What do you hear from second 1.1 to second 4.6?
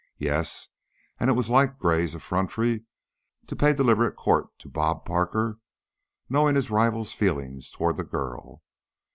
and it was like Gray's effrontery to pay deliberate court